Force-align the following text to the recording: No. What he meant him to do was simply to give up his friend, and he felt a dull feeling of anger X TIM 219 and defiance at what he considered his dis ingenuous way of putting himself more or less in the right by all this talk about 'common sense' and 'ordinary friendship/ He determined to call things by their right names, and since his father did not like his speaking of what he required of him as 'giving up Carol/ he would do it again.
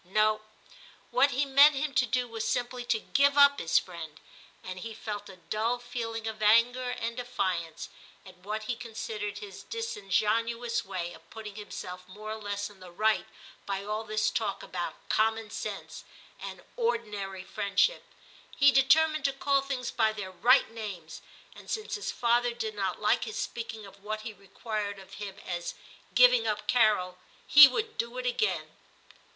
No. 0.03 0.41
What 1.11 1.29
he 1.29 1.45
meant 1.45 1.75
him 1.75 1.93
to 1.93 2.07
do 2.07 2.27
was 2.27 2.43
simply 2.47 2.83
to 2.85 2.97
give 2.97 3.37
up 3.37 3.59
his 3.59 3.77
friend, 3.77 4.19
and 4.63 4.79
he 4.79 4.95
felt 4.95 5.29
a 5.29 5.35
dull 5.35 5.77
feeling 5.77 6.25
of 6.25 6.41
anger 6.41 6.89
X 6.93 7.01
TIM 7.01 7.09
219 7.17 7.17
and 7.17 7.17
defiance 7.17 7.89
at 8.25 8.37
what 8.37 8.63
he 8.63 8.75
considered 8.75 9.37
his 9.37 9.61
dis 9.61 9.95
ingenuous 9.95 10.83
way 10.83 11.13
of 11.13 11.29
putting 11.29 11.53
himself 11.55 12.07
more 12.07 12.31
or 12.31 12.41
less 12.41 12.67
in 12.67 12.79
the 12.79 12.89
right 12.89 13.27
by 13.67 13.83
all 13.83 14.03
this 14.03 14.31
talk 14.31 14.63
about 14.63 14.95
'common 15.07 15.51
sense' 15.51 16.03
and 16.39 16.63
'ordinary 16.77 17.43
friendship/ 17.43 18.03
He 18.57 18.71
determined 18.71 19.25
to 19.25 19.33
call 19.33 19.61
things 19.61 19.91
by 19.91 20.13
their 20.13 20.31
right 20.31 20.71
names, 20.71 21.21
and 21.53 21.69
since 21.69 21.93
his 21.93 22.11
father 22.11 22.55
did 22.55 22.73
not 22.73 22.99
like 22.99 23.25
his 23.25 23.37
speaking 23.37 23.85
of 23.85 24.03
what 24.03 24.21
he 24.21 24.33
required 24.33 24.97
of 24.97 25.13
him 25.21 25.37
as 25.45 25.75
'giving 26.15 26.47
up 26.47 26.67
Carol/ 26.67 27.19
he 27.47 27.67
would 27.67 27.99
do 27.99 28.17
it 28.17 28.25
again. 28.25 28.75